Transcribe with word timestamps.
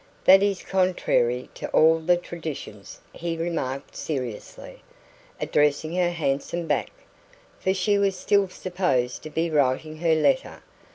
"That 0.25 0.41
is 0.41 0.63
contrary 0.63 1.47
to 1.53 1.67
all 1.67 1.99
the 1.99 2.17
traditions," 2.17 3.01
he 3.13 3.37
remarked 3.37 3.95
seriously, 3.95 4.81
addressing 5.39 5.93
her 5.93 6.09
handsome 6.09 6.65
back; 6.65 6.89
for 7.59 7.71
she 7.75 7.99
was 7.99 8.17
still 8.17 8.49
supposed 8.49 9.21
to 9.21 9.29
be 9.29 9.51
writing 9.51 9.97
her 9.97 10.15
letter. 10.15 10.63